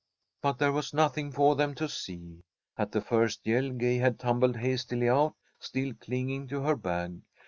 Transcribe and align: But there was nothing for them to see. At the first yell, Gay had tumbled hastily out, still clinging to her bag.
But 0.41 0.57
there 0.57 0.71
was 0.71 0.95
nothing 0.95 1.31
for 1.31 1.55
them 1.55 1.75
to 1.75 1.87
see. 1.87 2.41
At 2.75 2.91
the 2.91 3.01
first 3.01 3.45
yell, 3.45 3.69
Gay 3.69 3.97
had 3.97 4.17
tumbled 4.17 4.57
hastily 4.57 5.07
out, 5.07 5.35
still 5.59 5.93
clinging 5.93 6.47
to 6.47 6.61
her 6.61 6.75
bag. 6.75 7.19